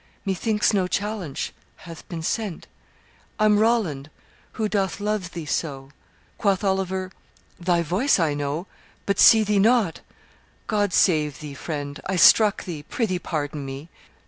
[0.25, 2.65] Methinks no challenge hath been sent
[3.37, 4.09] I'm Roland,
[4.53, 5.91] who doth love thee so.'
[6.39, 7.11] Quoth Oliver,
[7.59, 8.65] 'Thy voice I know,
[9.05, 10.01] But see thee not;
[10.65, 13.89] God save thee, friend: I struck thee; prithee pardon me.